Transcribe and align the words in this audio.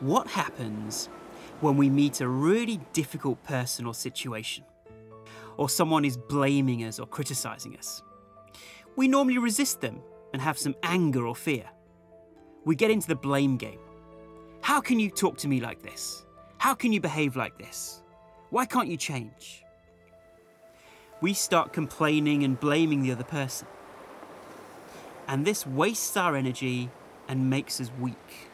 What 0.00 0.26
happens 0.26 1.08
when 1.60 1.78
we 1.78 1.88
meet 1.88 2.20
a 2.20 2.28
really 2.28 2.80
difficult 2.92 3.42
person 3.44 3.86
or 3.86 3.94
situation? 3.94 4.64
Or 5.56 5.70
someone 5.70 6.04
is 6.04 6.18
blaming 6.18 6.84
us 6.84 7.00
or 7.00 7.06
criticizing 7.06 7.76
us? 7.78 8.02
We 8.94 9.08
normally 9.08 9.38
resist 9.38 9.80
them 9.80 10.02
and 10.34 10.42
have 10.42 10.58
some 10.58 10.74
anger 10.82 11.26
or 11.26 11.34
fear. 11.34 11.64
We 12.66 12.76
get 12.76 12.90
into 12.90 13.08
the 13.08 13.14
blame 13.14 13.56
game. 13.56 13.78
How 14.60 14.82
can 14.82 15.00
you 15.00 15.08
talk 15.08 15.38
to 15.38 15.48
me 15.48 15.60
like 15.60 15.82
this? 15.82 16.26
How 16.58 16.74
can 16.74 16.92
you 16.92 17.00
behave 17.00 17.34
like 17.34 17.56
this? 17.56 18.02
Why 18.50 18.66
can't 18.66 18.88
you 18.88 18.98
change? 18.98 19.64
We 21.22 21.32
start 21.32 21.72
complaining 21.72 22.44
and 22.44 22.60
blaming 22.60 23.02
the 23.02 23.12
other 23.12 23.24
person. 23.24 23.66
And 25.26 25.46
this 25.46 25.66
wastes 25.66 26.18
our 26.18 26.36
energy 26.36 26.90
and 27.28 27.48
makes 27.48 27.80
us 27.80 27.90
weak. 27.98 28.50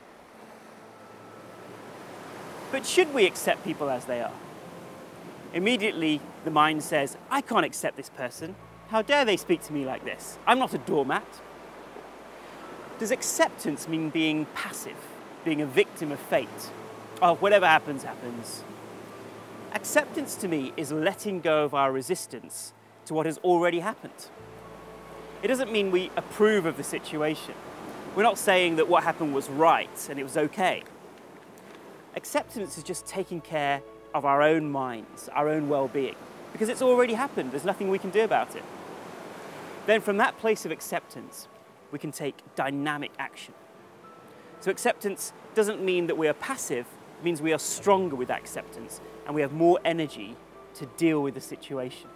But 2.72 2.86
should 2.86 3.12
we 3.12 3.26
accept 3.26 3.64
people 3.64 3.90
as 3.90 4.06
they 4.06 4.22
are? 4.22 4.32
Immediately, 5.52 6.22
the 6.44 6.50
mind 6.50 6.82
says, 6.82 7.18
I 7.30 7.42
can't 7.42 7.66
accept 7.66 7.98
this 7.98 8.08
person. 8.08 8.56
How 8.88 9.02
dare 9.02 9.26
they 9.26 9.36
speak 9.36 9.62
to 9.64 9.74
me 9.74 9.84
like 9.84 10.04
this? 10.06 10.38
I'm 10.46 10.58
not 10.58 10.72
a 10.72 10.78
doormat. 10.78 11.26
Does 12.98 13.10
acceptance 13.10 13.86
mean 13.88 14.08
being 14.08 14.46
passive, 14.54 14.96
being 15.44 15.60
a 15.60 15.66
victim 15.66 16.10
of 16.12 16.18
fate? 16.18 16.48
Oh, 17.20 17.34
whatever 17.34 17.66
happens, 17.66 18.04
happens. 18.04 18.64
Acceptance 19.74 20.34
to 20.36 20.48
me 20.48 20.72
is 20.76 20.92
letting 20.92 21.40
go 21.40 21.64
of 21.64 21.74
our 21.74 21.92
resistance 21.92 22.72
to 23.04 23.12
what 23.12 23.26
has 23.26 23.36
already 23.38 23.80
happened. 23.80 24.28
It 25.42 25.48
doesn't 25.48 25.70
mean 25.70 25.90
we 25.90 26.10
approve 26.16 26.64
of 26.64 26.78
the 26.78 26.84
situation. 26.84 27.54
We're 28.16 28.22
not 28.22 28.38
saying 28.38 28.76
that 28.76 28.88
what 28.88 29.02
happened 29.02 29.34
was 29.34 29.50
right 29.50 30.08
and 30.08 30.18
it 30.18 30.22
was 30.22 30.36
okay. 30.38 30.84
Acceptance 32.14 32.76
is 32.76 32.84
just 32.84 33.06
taking 33.06 33.40
care 33.40 33.82
of 34.14 34.24
our 34.24 34.42
own 34.42 34.70
minds, 34.70 35.28
our 35.32 35.48
own 35.48 35.68
well 35.68 35.88
being, 35.88 36.14
because 36.52 36.68
it's 36.68 36.82
already 36.82 37.14
happened. 37.14 37.52
There's 37.52 37.64
nothing 37.64 37.88
we 37.88 37.98
can 37.98 38.10
do 38.10 38.22
about 38.22 38.54
it. 38.54 38.62
Then, 39.86 40.00
from 40.00 40.18
that 40.18 40.38
place 40.38 40.64
of 40.64 40.70
acceptance, 40.70 41.48
we 41.90 41.98
can 41.98 42.12
take 42.12 42.36
dynamic 42.54 43.10
action. 43.18 43.54
So, 44.60 44.70
acceptance 44.70 45.32
doesn't 45.54 45.82
mean 45.82 46.06
that 46.06 46.18
we 46.18 46.28
are 46.28 46.34
passive, 46.34 46.86
it 47.18 47.24
means 47.24 47.40
we 47.40 47.52
are 47.52 47.58
stronger 47.58 48.16
with 48.16 48.30
acceptance 48.30 49.00
and 49.26 49.34
we 49.34 49.40
have 49.40 49.52
more 49.52 49.78
energy 49.84 50.36
to 50.74 50.86
deal 50.86 51.22
with 51.22 51.34
the 51.34 51.40
situation. 51.40 52.08